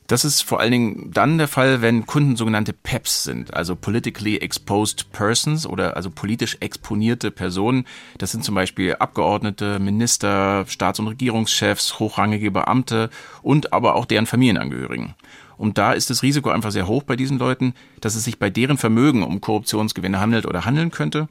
[0.06, 4.36] Das ist vor allen Dingen dann der Fall, wenn Kunden sogenannte PEPs sind, also Politically
[4.36, 7.86] Exposed Persons oder also politisch exponierte Personen.
[8.18, 13.08] Das sind zum Beispiel Abgeordnete, Minister, Staats- und Regierungschefs, hochrangige Beamte
[13.40, 15.14] und aber auch deren Familienangehörigen.
[15.56, 18.50] Und da ist das Risiko einfach sehr hoch bei diesen Leuten, dass es sich bei
[18.50, 21.28] deren Vermögen um Korruptionsgewinne handelt oder handeln könnte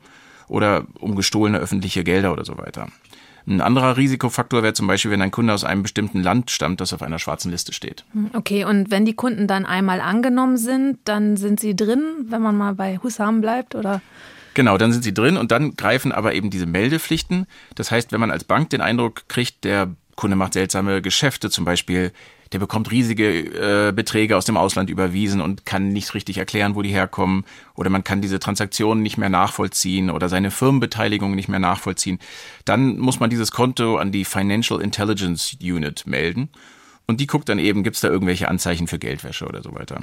[0.48, 2.88] oder um gestohlene öffentliche Gelder oder so weiter.
[3.46, 6.94] Ein anderer Risikofaktor wäre zum Beispiel, wenn ein Kunde aus einem bestimmten Land stammt, das
[6.94, 8.06] auf einer schwarzen Liste steht.
[8.14, 12.42] Hm, okay, und wenn die Kunden dann einmal angenommen sind, dann sind sie drin, wenn
[12.42, 14.02] man mal bei Hussam bleibt, oder?
[14.54, 17.48] Genau, dann sind sie drin und dann greifen aber eben diese Meldepflichten.
[17.76, 21.66] Das heißt, wenn man als Bank den Eindruck kriegt, der Kunde macht seltsame Geschäfte, zum
[21.66, 22.12] Beispiel
[22.54, 26.84] der bekommt riesige äh, Beträge aus dem Ausland überwiesen und kann nicht richtig erklären, wo
[26.84, 27.46] die herkommen.
[27.76, 32.20] Oder man kann diese Transaktionen nicht mehr nachvollziehen oder seine Firmenbeteiligung nicht mehr nachvollziehen.
[32.64, 36.50] Dann muss man dieses Konto an die Financial Intelligence Unit melden.
[37.06, 40.02] Und die guckt dann eben, gibt es da irgendwelche Anzeichen für Geldwäsche oder so weiter.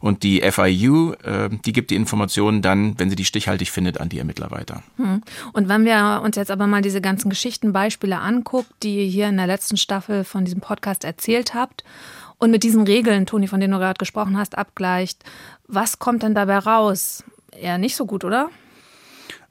[0.00, 4.10] Und die FIU, äh, die gibt die Informationen dann, wenn sie die stichhaltig findet, an
[4.10, 4.82] die Ermittler weiter.
[4.96, 5.22] Hm.
[5.54, 9.38] Und wenn wir uns jetzt aber mal diese ganzen Geschichtenbeispiele anguckt, die ihr hier in
[9.38, 11.84] der letzten Staffel von diesem Podcast erzählt habt,
[12.42, 15.22] und mit diesen Regeln, Toni, von denen du gerade gesprochen hast, abgleicht,
[15.68, 17.22] was kommt denn dabei raus?
[17.52, 18.50] Eher nicht so gut, oder?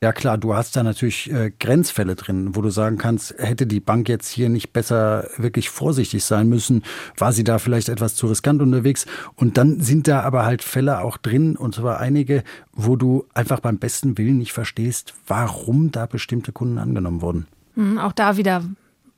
[0.03, 3.79] Ja klar, du hast da natürlich äh, Grenzfälle drin, wo du sagen kannst, hätte die
[3.79, 6.81] Bank jetzt hier nicht besser wirklich vorsichtig sein müssen,
[7.17, 9.05] war sie da vielleicht etwas zu riskant unterwegs.
[9.35, 13.59] Und dann sind da aber halt Fälle auch drin, und zwar einige, wo du einfach
[13.59, 17.45] beim besten Willen nicht verstehst, warum da bestimmte Kunden angenommen wurden.
[17.75, 18.63] Hm, auch da wieder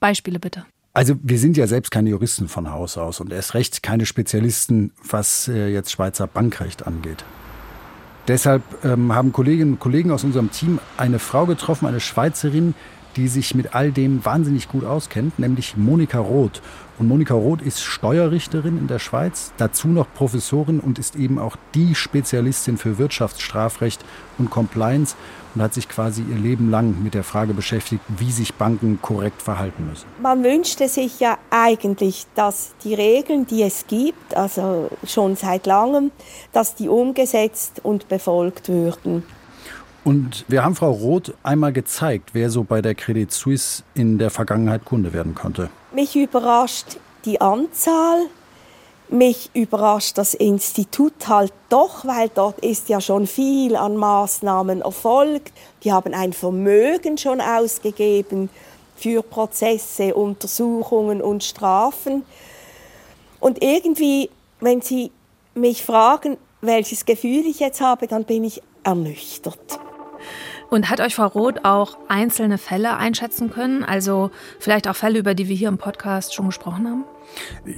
[0.02, 0.66] Beispiele bitte.
[0.94, 4.92] Also wir sind ja selbst keine Juristen von Haus aus und erst recht keine Spezialisten,
[5.10, 7.24] was äh, jetzt Schweizer Bankrecht angeht.
[8.28, 12.74] Deshalb ähm, haben Kolleginnen und Kollegen aus unserem Team eine Frau getroffen, eine Schweizerin,
[13.16, 16.62] die sich mit all dem wahnsinnig gut auskennt, nämlich Monika Roth.
[17.00, 21.56] Und Monika Roth ist Steuerrichterin in der Schweiz, dazu noch Professorin und ist eben auch
[21.74, 24.04] die Spezialistin für Wirtschaftsstrafrecht
[24.38, 25.16] und Compliance
[25.56, 29.42] und hat sich quasi ihr Leben lang mit der Frage beschäftigt, wie sich Banken korrekt
[29.42, 30.06] verhalten müssen.
[30.22, 36.12] Man wünschte sich ja eigentlich, dass die Regeln, die es gibt, also schon seit langem,
[36.52, 39.24] dass die umgesetzt und befolgt würden.
[40.04, 44.30] Und wir haben Frau Roth einmal gezeigt, wer so bei der Credit Suisse in der
[44.30, 45.70] Vergangenheit Kunde werden konnte.
[45.94, 48.24] Mich überrascht die Anzahl,
[49.08, 55.54] mich überrascht das Institut halt doch, weil dort ist ja schon viel an Maßnahmen erfolgt.
[55.84, 58.50] Die haben ein Vermögen schon ausgegeben
[58.96, 62.24] für Prozesse, Untersuchungen und Strafen.
[63.40, 65.12] Und irgendwie, wenn Sie
[65.54, 69.80] mich fragen, welches Gefühl ich jetzt habe, dann bin ich ernüchtert.
[70.74, 73.84] Und hat euch Frau Roth auch einzelne Fälle einschätzen können?
[73.84, 77.04] Also vielleicht auch Fälle, über die wir hier im Podcast schon gesprochen haben?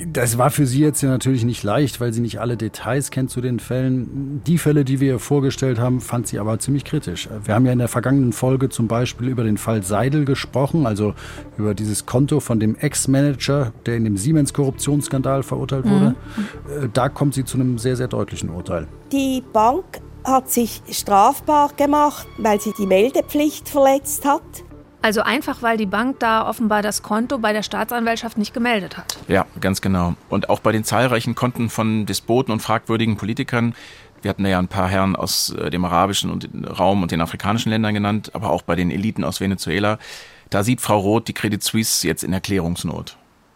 [0.08, 3.32] Das war für Sie jetzt ja natürlich nicht leicht, weil sie nicht alle Details kennt
[3.32, 4.42] zu den Fällen.
[4.48, 7.28] Die Fälle, die wir ihr vorgestellt haben, fand sie aber ziemlich kritisch.
[7.44, 11.14] Wir haben ja in der vergangenen Folge zum Beispiel über den Fall Seidel gesprochen, also
[11.58, 16.16] über dieses Konto von dem Ex-Manager, der in dem Siemens-Korruptionsskandal verurteilt wurde.
[16.38, 16.94] Mhm.
[16.94, 18.88] Da kommt sie zu einem sehr, sehr deutlichen Urteil.
[19.12, 19.84] Die Bank
[20.26, 24.42] hat sich strafbar gemacht, weil sie die Meldepflicht verletzt hat.
[25.02, 29.18] Also einfach, weil die Bank da offenbar das Konto bei der Staatsanwaltschaft nicht gemeldet hat.
[29.28, 30.16] Ja, ganz genau.
[30.30, 33.76] Und auch bei den zahlreichen Konten von Despoten und fragwürdigen Politikern.
[34.24, 37.94] Wir hatten ja ein paar Herren aus äh, dem arabischen Raum und den afrikanischen Ländern
[37.94, 40.00] genannt, aber auch bei den Eliten aus Venezuela.
[40.50, 43.16] Da sieht Frau Roth die Credit Suisse jetzt in Erklärungsnot.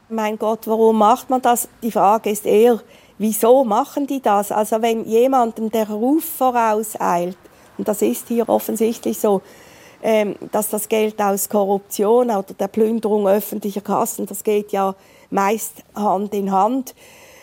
[0.10, 1.68] Mein Gott, warum macht man das?
[1.82, 2.82] Die Frage ist eher,
[3.20, 4.52] Wieso machen die das?
[4.52, 7.38] Also wenn jemandem der Ruf vorauseilt,
[7.78, 9.42] und das ist hier offensichtlich so,
[10.02, 14.96] ähm, dass das Geld aus Korruption oder der Plünderung öffentlicher Kassen, das geht ja
[15.30, 16.96] meist Hand in Hand,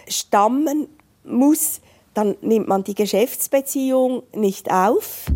[0.09, 0.89] stammen
[1.25, 1.83] muss,
[2.15, 5.27] dann nimmt man die Geschäftsbeziehung nicht auf.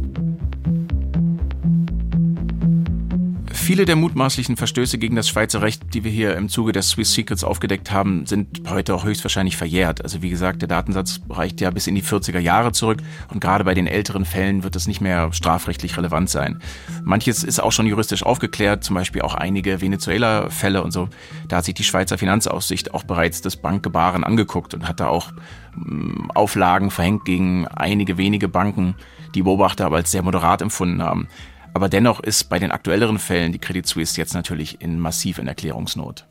[3.71, 7.15] Viele der mutmaßlichen Verstöße gegen das Schweizer Recht, die wir hier im Zuge der Swiss
[7.15, 10.03] Secrets aufgedeckt haben, sind heute auch höchstwahrscheinlich verjährt.
[10.03, 12.99] Also wie gesagt, der Datensatz reicht ja bis in die 40er Jahre zurück
[13.33, 16.61] und gerade bei den älteren Fällen wird es nicht mehr strafrechtlich relevant sein.
[17.05, 21.09] Manches ist auch schon juristisch aufgeklärt, zum Beispiel auch einige Venezuela-Fälle und so.
[21.47, 25.31] Da hat sich die Schweizer Finanzaufsicht auch bereits das Bankgebaren angeguckt und hat da auch
[25.77, 28.97] ähm, Auflagen verhängt gegen einige wenige Banken,
[29.37, 31.29] die Beobachter aber als sehr moderat empfunden haben.
[31.75, 35.47] Aber dennoch ist bei den aktuelleren Fällen die Credit Suisse jetzt natürlich in massiv in
[35.47, 36.27] Erklärungsnot.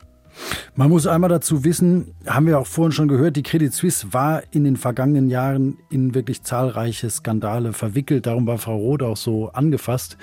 [0.74, 4.42] Man muss einmal dazu wissen, haben wir auch vorhin schon gehört, die Credit Suisse war
[4.52, 8.26] in den vergangenen Jahren in wirklich zahlreiche Skandale verwickelt.
[8.26, 10.16] Darum war Frau Roth auch so angefasst.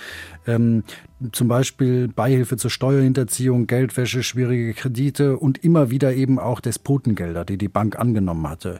[0.46, 0.84] Ähm,
[1.32, 7.58] zum Beispiel Beihilfe zur Steuerhinterziehung, Geldwäsche, schwierige Kredite und immer wieder eben auch Despotengelder, die
[7.58, 8.80] die Bank angenommen hatte.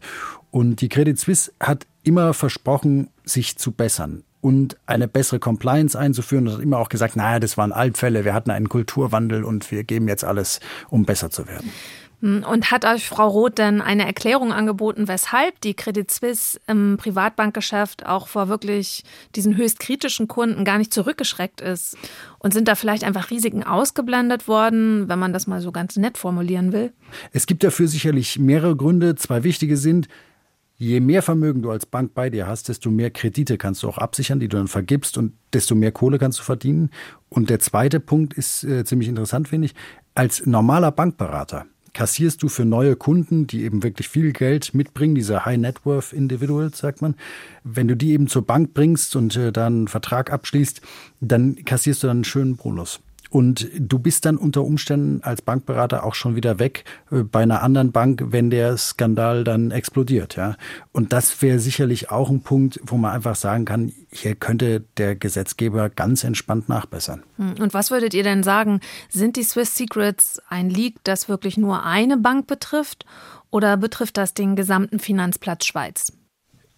[0.52, 6.48] Und die Credit Suisse hat immer versprochen, sich zu bessern und eine bessere Compliance einzuführen.
[6.48, 9.84] Und hat immer auch gesagt, naja, das waren Altfälle, wir hatten einen Kulturwandel und wir
[9.84, 11.70] geben jetzt alles, um besser zu werden.
[12.22, 16.96] Hm, und hat euch Frau Roth denn eine Erklärung angeboten, weshalb die Credit Suisse im
[16.98, 19.04] Privatbankgeschäft auch vor wirklich
[19.36, 21.98] diesen höchst kritischen Kunden gar nicht zurückgeschreckt ist?
[22.40, 26.18] Und sind da vielleicht einfach Risiken ausgeblendet worden, wenn man das mal so ganz nett
[26.18, 26.94] formulieren will?
[27.34, 29.16] Es gibt dafür sicherlich mehrere Gründe.
[29.16, 30.08] Zwei wichtige sind,
[30.80, 33.98] Je mehr Vermögen du als Bank bei dir hast, desto mehr Kredite kannst du auch
[33.98, 36.92] absichern, die du dann vergibst und desto mehr Kohle kannst du verdienen.
[37.30, 39.76] Und der zweite Punkt ist äh, ziemlich interessant, finde ich.
[40.14, 45.46] Als normaler Bankberater kassierst du für neue Kunden, die eben wirklich viel Geld mitbringen, diese
[45.46, 47.16] High Net Worth Individuals, sagt man.
[47.64, 50.82] Wenn du die eben zur Bank bringst und äh, dann einen Vertrag abschließt,
[51.22, 53.00] dann kassierst du dann einen schönen Bonus.
[53.30, 57.62] Und du bist dann unter Umständen als Bankberater auch schon wieder weg äh, bei einer
[57.62, 60.56] anderen Bank, wenn der Skandal dann explodiert, ja.
[60.92, 65.16] Und das wäre sicherlich auch ein Punkt, wo man einfach sagen kann, hier könnte der
[65.16, 67.24] Gesetzgeber ganz entspannt nachbessern.
[67.38, 68.80] Hm, und was würdet ihr denn sagen?
[69.10, 73.06] Sind die Swiss Secrets ein Leak, das wirklich nur eine Bank betrifft?
[73.50, 76.12] Oder betrifft das den gesamten Finanzplatz Schweiz?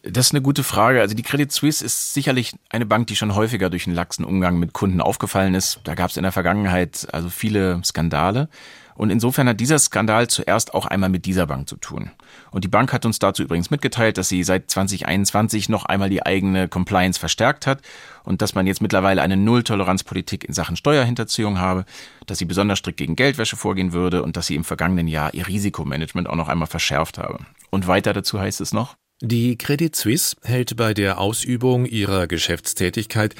[0.01, 1.01] Das ist eine gute Frage.
[1.01, 4.57] Also die Credit Suisse ist sicherlich eine Bank, die schon häufiger durch einen laxen Umgang
[4.57, 5.81] mit Kunden aufgefallen ist.
[5.83, 8.47] Da gab es in der Vergangenheit also viele Skandale.
[8.95, 12.11] Und insofern hat dieser Skandal zuerst auch einmal mit dieser Bank zu tun.
[12.51, 16.25] Und die Bank hat uns dazu übrigens mitgeteilt, dass sie seit 2021 noch einmal die
[16.25, 17.81] eigene Compliance verstärkt hat
[18.23, 21.85] und dass man jetzt mittlerweile eine Null-Toleranz-Politik in Sachen Steuerhinterziehung habe,
[22.25, 25.47] dass sie besonders strikt gegen Geldwäsche vorgehen würde und dass sie im vergangenen Jahr ihr
[25.47, 27.39] Risikomanagement auch noch einmal verschärft habe.
[27.69, 33.35] Und weiter dazu heißt es noch, die Credit Suisse hält bei der Ausübung ihrer Geschäftstätigkeit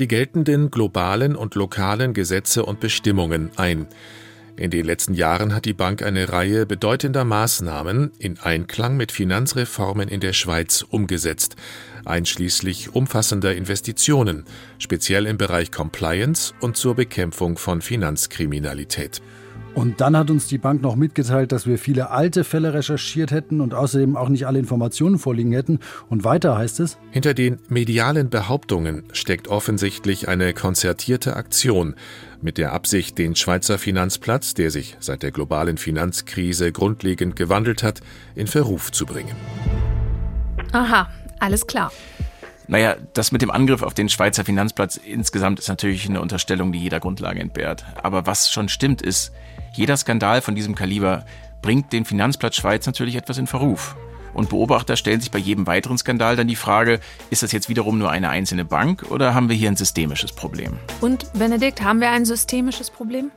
[0.00, 3.86] die geltenden globalen und lokalen Gesetze und Bestimmungen ein.
[4.56, 10.08] In den letzten Jahren hat die Bank eine Reihe bedeutender Maßnahmen in Einklang mit Finanzreformen
[10.08, 11.54] in der Schweiz umgesetzt,
[12.04, 14.44] einschließlich umfassender Investitionen,
[14.78, 19.22] speziell im Bereich Compliance und zur Bekämpfung von Finanzkriminalität.
[19.74, 23.60] Und dann hat uns die Bank noch mitgeteilt, dass wir viele alte Fälle recherchiert hätten
[23.60, 25.78] und außerdem auch nicht alle Informationen vorliegen hätten.
[26.08, 31.94] Und weiter heißt es, Hinter den medialen Behauptungen steckt offensichtlich eine konzertierte Aktion
[32.42, 38.00] mit der Absicht, den Schweizer Finanzplatz, der sich seit der globalen Finanzkrise grundlegend gewandelt hat,
[38.34, 39.36] in Verruf zu bringen.
[40.72, 41.92] Aha, alles klar.
[42.66, 46.78] Naja, das mit dem Angriff auf den Schweizer Finanzplatz insgesamt ist natürlich eine Unterstellung, die
[46.78, 47.84] jeder Grundlage entbehrt.
[48.00, 49.32] Aber was schon stimmt, ist,
[49.72, 51.24] jeder Skandal von diesem Kaliber
[51.62, 53.96] bringt den Finanzplatz Schweiz natürlich etwas in Verruf.
[54.32, 57.98] Und Beobachter stellen sich bei jedem weiteren Skandal dann die Frage, ist das jetzt wiederum
[57.98, 60.78] nur eine einzelne Bank oder haben wir hier ein systemisches Problem?
[61.00, 63.30] Und Benedikt, haben wir ein systemisches Problem?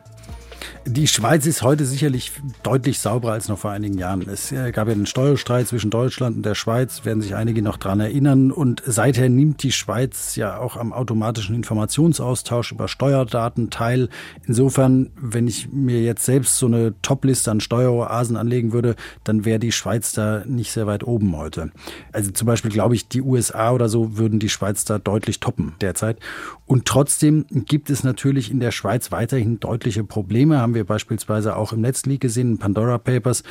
[0.85, 4.27] Die Schweiz ist heute sicherlich deutlich sauberer als noch vor einigen Jahren.
[4.27, 7.77] Es äh, gab ja den Steuerstreit zwischen Deutschland und der Schweiz, werden sich einige noch
[7.77, 8.51] daran erinnern.
[8.51, 14.09] Und seither nimmt die Schweiz ja auch am automatischen Informationsaustausch über Steuerdaten teil.
[14.45, 19.59] Insofern, wenn ich mir jetzt selbst so eine Topliste an Steueroasen anlegen würde, dann wäre
[19.59, 21.71] die Schweiz da nicht sehr weit oben heute.
[22.11, 25.75] Also zum Beispiel glaube ich, die USA oder so würden die Schweiz da deutlich toppen
[25.79, 26.19] derzeit.
[26.65, 31.73] Und trotzdem gibt es natürlich in der Schweiz weiterhin deutliche Probleme, haben wir beispielsweise auch
[31.73, 33.43] im Netzleak gesehen, in Pandora Papers.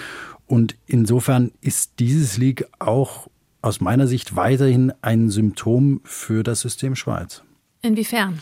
[0.46, 3.28] Und insofern ist dieses Leak auch
[3.62, 7.42] aus meiner Sicht weiterhin ein Symptom für das System Schweiz.
[7.80, 8.40] Inwiefern?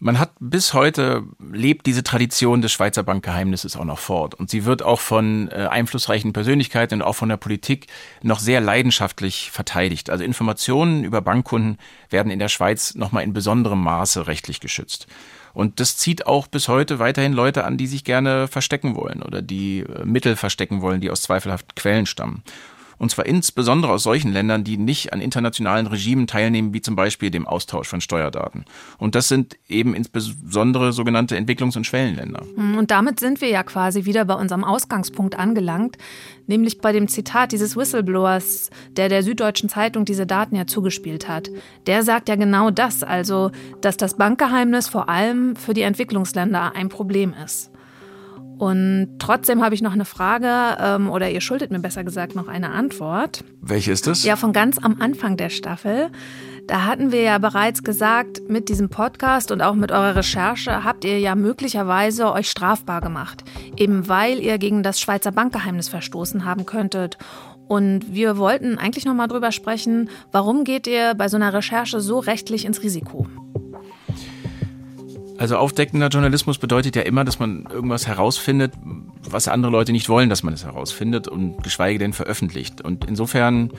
[0.00, 4.34] Man hat bis heute lebt diese Tradition des Schweizer Bankgeheimnisses auch noch fort.
[4.34, 7.88] Und sie wird auch von äh, einflussreichen Persönlichkeiten und auch von der Politik
[8.22, 10.08] noch sehr leidenschaftlich verteidigt.
[10.08, 11.78] Also Informationen über Bankkunden
[12.10, 15.08] werden in der Schweiz nochmal in besonderem Maße rechtlich geschützt.
[15.58, 19.42] Und das zieht auch bis heute weiterhin Leute an, die sich gerne verstecken wollen oder
[19.42, 22.44] die äh, Mittel verstecken wollen, die aus zweifelhaften Quellen stammen.
[22.98, 27.30] Und zwar insbesondere aus solchen Ländern, die nicht an internationalen Regimen teilnehmen, wie zum Beispiel
[27.30, 28.64] dem Austausch von Steuerdaten.
[28.98, 32.42] Und das sind eben insbesondere sogenannte Entwicklungs- und Schwellenländer.
[32.56, 35.96] Hm, und damit sind wir ja quasi wieder bei unserem Ausgangspunkt angelangt,
[36.46, 41.50] nämlich bei dem Zitat dieses Whistleblowers, der der Süddeutschen Zeitung diese Daten ja zugespielt hat.
[41.86, 46.88] Der sagt ja genau das, also, dass das Bankgeheimnis vor allem für die Entwicklungsländer ein
[46.88, 47.70] Problem ist.
[48.58, 52.48] Und trotzdem habe ich noch eine Frage, ähm, oder ihr schuldet mir besser gesagt noch
[52.48, 53.44] eine Antwort.
[53.60, 54.24] Welche ist das?
[54.24, 56.10] Ja, von ganz am Anfang der Staffel.
[56.66, 61.04] Da hatten wir ja bereits gesagt, mit diesem Podcast und auch mit eurer Recherche habt
[61.04, 63.42] ihr ja möglicherweise euch strafbar gemacht,
[63.76, 67.16] eben weil ihr gegen das Schweizer Bankgeheimnis verstoßen haben könntet.
[67.68, 72.00] Und wir wollten eigentlich noch mal drüber sprechen, warum geht ihr bei so einer Recherche
[72.00, 73.26] so rechtlich ins Risiko?
[75.38, 78.72] Also aufdeckender Journalismus bedeutet ja immer, dass man irgendwas herausfindet,
[79.22, 82.80] was andere Leute nicht wollen, dass man es herausfindet und geschweige denn veröffentlicht.
[82.80, 83.70] Und insofern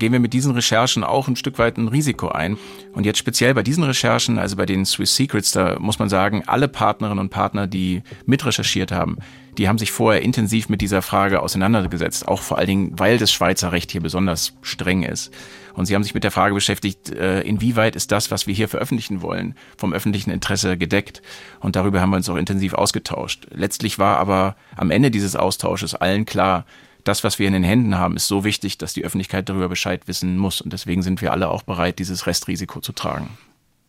[0.00, 2.56] gehen wir mit diesen Recherchen auch ein Stück weit ein Risiko ein.
[2.92, 6.42] Und jetzt speziell bei diesen Recherchen, also bei den Swiss Secrets, da muss man sagen,
[6.46, 9.18] alle Partnerinnen und Partner, die mitrecherchiert haben,
[9.58, 13.32] die haben sich vorher intensiv mit dieser Frage auseinandergesetzt, auch vor allen Dingen, weil das
[13.32, 15.32] Schweizer Recht hier besonders streng ist.
[15.74, 18.68] Und sie haben sich mit der Frage beschäftigt, äh, inwieweit ist das, was wir hier
[18.68, 21.22] veröffentlichen wollen, vom öffentlichen Interesse gedeckt.
[21.60, 23.46] Und darüber haben wir uns auch intensiv ausgetauscht.
[23.52, 26.64] Letztlich war aber am Ende dieses Austausches allen klar,
[27.04, 30.06] das, was wir in den Händen haben, ist so wichtig, dass die Öffentlichkeit darüber Bescheid
[30.06, 30.60] wissen muss.
[30.60, 33.30] Und deswegen sind wir alle auch bereit, dieses Restrisiko zu tragen.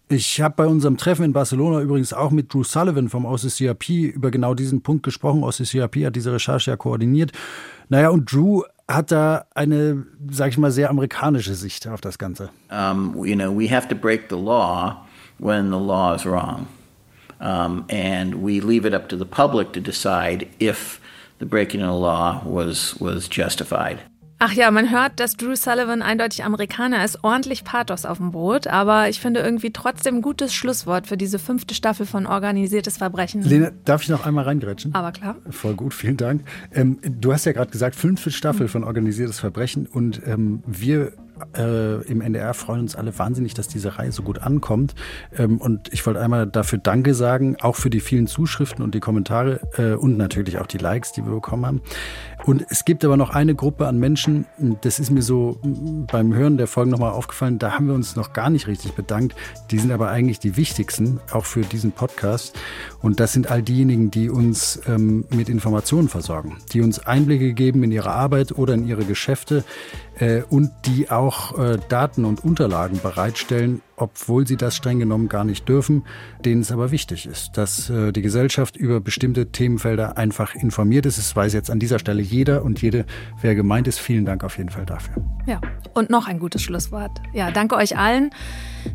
[0.09, 4.29] Ich habe bei unserem Treffen in Barcelona übrigens auch mit Drew Sullivan vom OCCRP über
[4.29, 5.41] genau diesen Punkt gesprochen.
[5.43, 7.31] OCCRP hat diese Recherche ja koordiniert.
[7.87, 12.49] Naja, und Drew hat da eine, sag ich mal, sehr amerikanische Sicht auf das Ganze.
[12.69, 14.97] Um, you know, we have to break the law
[15.39, 16.67] when the law is wrong.
[17.39, 21.00] Um, and we leave it up to the public to decide if
[21.41, 23.97] the breaking of the law was, was justified.
[24.43, 28.65] Ach ja, man hört, dass Drew Sullivan eindeutig Amerikaner ist, ordentlich Pathos auf dem Boot,
[28.65, 33.43] aber ich finde irgendwie trotzdem ein gutes Schlusswort für diese fünfte Staffel von Organisiertes Verbrechen.
[33.43, 34.95] Lena, darf ich noch einmal reingrätschen?
[34.95, 35.35] Aber klar.
[35.51, 36.41] Voll gut, vielen Dank.
[36.73, 41.11] Ähm, du hast ja gerade gesagt, fünfte Staffel von Organisiertes Verbrechen und ähm, wir
[41.57, 44.95] äh, im NDR freuen uns alle wahnsinnig, dass diese Reihe so gut ankommt.
[45.37, 48.99] Ähm, und ich wollte einmal dafür Danke sagen, auch für die vielen Zuschriften und die
[48.99, 51.81] Kommentare äh, und natürlich auch die Likes, die wir bekommen haben.
[52.45, 54.45] Und es gibt aber noch eine Gruppe an Menschen,
[54.81, 55.59] das ist mir so
[56.11, 59.35] beim Hören der Folgen nochmal aufgefallen, da haben wir uns noch gar nicht richtig bedankt.
[59.69, 62.57] Die sind aber eigentlich die wichtigsten, auch für diesen Podcast.
[63.01, 67.83] Und das sind all diejenigen, die uns ähm, mit Informationen versorgen, die uns Einblicke geben
[67.83, 69.63] in ihre Arbeit oder in ihre Geschäfte,
[70.19, 75.43] äh, und die auch äh, Daten und Unterlagen bereitstellen, obwohl sie das streng genommen gar
[75.43, 76.03] nicht dürfen,
[76.43, 81.17] denen es aber wichtig ist, dass äh, die Gesellschaft über bestimmte Themenfelder einfach informiert ist.
[81.17, 83.05] Es weiß jetzt an dieser Stelle jeder und jede,
[83.41, 83.99] wer gemeint ist.
[83.99, 85.23] Vielen Dank auf jeden Fall dafür.
[85.45, 85.61] Ja,
[85.93, 87.11] und noch ein gutes Schlusswort.
[87.33, 88.31] Ja, danke euch allen.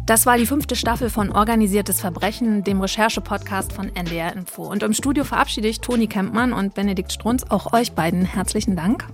[0.04, 4.62] Das war die fünfte Staffel von Organisiertes Verbrechen, dem Recherche-Podcast von NDR Info.
[4.62, 7.44] Und im Studio verabschiede ich Toni Kempmann und Benedikt Strunz.
[7.48, 9.04] Auch euch beiden herzlichen Dank.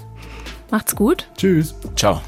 [0.70, 1.28] Macht's gut.
[1.37, 1.74] Tschüss.
[1.96, 2.22] Ciao.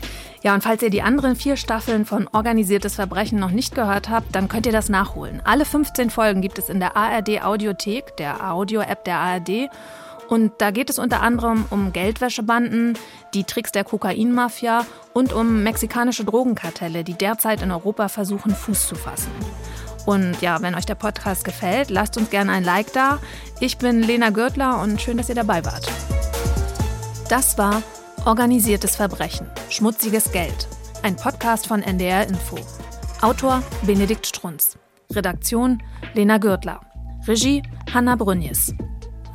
[0.45, 4.35] Ja, und falls ihr die anderen vier Staffeln von Organisiertes Verbrechen noch nicht gehört habt,
[4.35, 5.41] dann könnt ihr das nachholen.
[5.43, 9.71] Alle 15 Folgen gibt es in der ARD Audiothek, der Audio-App der ARD.
[10.29, 12.99] Und da geht es unter anderem um Geldwäschebanden,
[13.33, 18.97] die Tricks der Kokainmafia und um mexikanische Drogenkartelle, die derzeit in Europa versuchen, Fuß zu
[18.97, 19.33] fassen.
[20.05, 23.19] Und ja, wenn euch der Podcast gefällt, lasst uns gerne ein Like da.
[23.61, 25.91] Ich bin Lena Gürtler und schön, dass ihr dabei wart.
[27.31, 27.83] Das war
[28.27, 29.47] Organisiertes Verbrechen.
[29.69, 30.67] Schmutziges Geld.
[31.03, 32.57] Ein Podcast von NDR Info.
[33.21, 34.79] Autor Benedikt Strunz.
[35.13, 35.83] Redaktion
[36.15, 36.81] Lena Gürtler.
[37.27, 38.73] Regie Hanna Brünjes.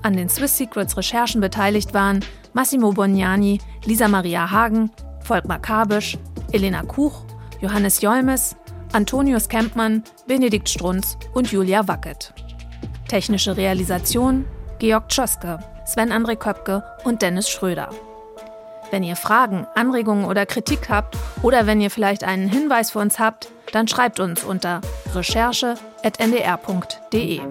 [0.02, 4.89] An den Swiss Secrets Recherchen beteiligt waren Massimo Bognani, Lisa Maria Hagen,
[5.23, 6.17] Volkmar Kabisch,
[6.52, 7.25] Elena Kuch,
[7.62, 8.56] Johannes Jolmes,
[8.91, 12.34] Antonius Kempmann, Benedikt Strunz und Julia Wackett.
[13.08, 14.45] Technische Realisation
[14.80, 17.89] Georg Tschoske, Sven André Köpke und Dennis Schröder.
[18.91, 23.19] Wenn ihr Fragen, Anregungen oder Kritik habt oder wenn ihr vielleicht einen Hinweis für uns
[23.19, 24.82] habt, dann schreibt uns unter
[25.13, 27.41] recherche.ndr.de.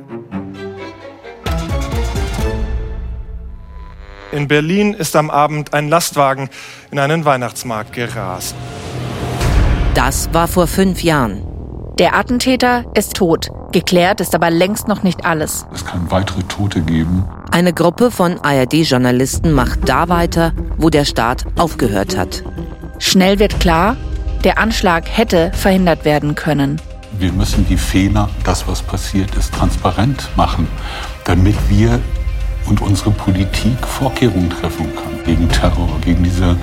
[4.31, 6.51] In Berlin ist am Abend ein Lastwagen
[6.91, 8.55] in einen Weihnachtsmarkt gerast.
[9.95, 11.48] Das war vor fünf Jahren.
[11.99, 13.49] Der Attentäter ist tot.
[13.73, 15.67] Geklärt ist aber längst noch nicht alles.
[15.75, 17.25] Es kann weitere Tote geben.
[17.51, 22.45] Eine Gruppe von ARD-Journalisten macht da weiter, wo der Staat aufgehört hat.
[23.01, 23.97] Schnell wird klar,
[24.45, 26.81] der Anschlag hätte verhindert werden können.
[27.19, 30.69] Wir müssen die Fehler, das was passiert ist, transparent machen,
[31.25, 31.99] damit wir
[32.69, 36.57] und unsere Politik Vorkehrungen treffen kann gegen Terror, gegen diese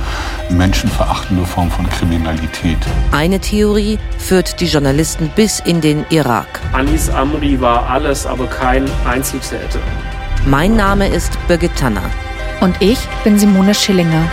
[0.49, 2.77] menschenverachtende Form von Kriminalität.
[3.11, 6.61] Eine Theorie führt die Journalisten bis in den Irak.
[6.73, 9.79] Anis Amri war alles, aber kein Einzeltäter.
[10.47, 12.09] Mein Name ist Birgit Tanner.
[12.61, 14.29] Und ich bin Simone Schillinger.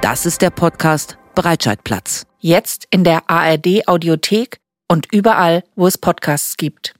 [0.00, 2.24] Das ist der Podcast Breitscheidplatz.
[2.40, 6.94] Jetzt in der ARD Audiothek und überall, wo es Podcasts gibt.